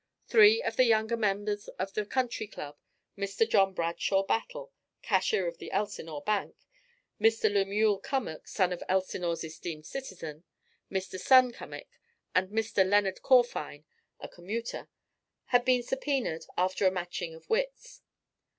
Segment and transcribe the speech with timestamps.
[0.25, 2.75] Three of the younger members of the Country Club,
[3.15, 3.47] Mr.
[3.47, 4.71] John Bradshaw Battle,
[5.03, 6.55] cashier of the Elsinore Bank;
[7.19, 7.51] Mr.
[7.51, 10.43] Lemuel Cummack, son of Elsinore's esteemed citizen,
[10.91, 11.19] Mr.
[11.19, 11.99] Sam Cummack;
[12.33, 12.83] and Mr.
[12.83, 13.83] Leonard Corfine,
[14.19, 14.89] a commuter,
[15.45, 18.01] had been subpoenaed after a matching of wits.